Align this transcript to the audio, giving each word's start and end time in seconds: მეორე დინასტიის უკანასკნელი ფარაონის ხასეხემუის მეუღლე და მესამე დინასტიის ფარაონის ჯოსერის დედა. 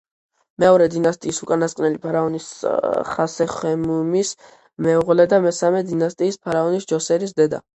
მეორე 0.61 0.85
დინასტიის 0.93 1.41
უკანასკნელი 1.45 1.99
ფარაონის 2.05 2.47
ხასეხემუის 3.11 4.33
მეუღლე 4.87 5.29
და 5.35 5.43
მესამე 5.45 5.83
დინასტიის 5.93 6.41
ფარაონის 6.49 6.91
ჯოსერის 6.95 7.37
დედა. 7.43 7.63